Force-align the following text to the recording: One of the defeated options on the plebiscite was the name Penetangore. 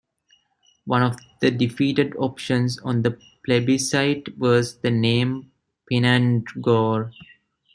One 0.85 1.03
of 1.03 1.19
the 1.41 1.51
defeated 1.51 2.15
options 2.15 2.79
on 2.79 3.03
the 3.03 3.19
plebiscite 3.45 4.35
was 4.35 4.79
the 4.79 4.89
name 4.89 5.51
Penetangore. 5.91 7.13